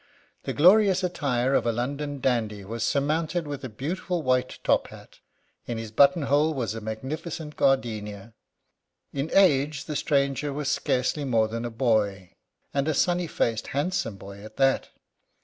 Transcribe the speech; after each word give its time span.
The 0.45 0.53
glorious 0.53 1.03
attire 1.03 1.53
of 1.53 1.67
a 1.67 1.71
London 1.71 2.19
dandy 2.19 2.63
was 2.65 2.83
surmounted 2.83 3.45
with 3.45 3.63
a 3.63 3.69
beautiful 3.69 4.23
white 4.23 4.57
top 4.63 4.87
hat. 4.87 5.19
In 5.67 5.77
his 5.77 5.91
button 5.91 6.23
hole 6.23 6.55
was 6.55 6.73
a 6.73 6.81
magnificent 6.81 7.55
gardenia. 7.55 8.33
In 9.13 9.29
age 9.31 9.85
the 9.85 9.95
stranger 9.95 10.51
was 10.51 10.69
scarcely 10.69 11.23
more 11.23 11.47
than 11.47 11.65
a 11.65 11.69
boy, 11.69 12.33
and 12.73 12.87
a 12.87 12.95
sunny 12.95 13.27
faced, 13.27 13.67
handsome 13.67 14.17
boy 14.17 14.43
at 14.43 14.57
that. 14.57 14.89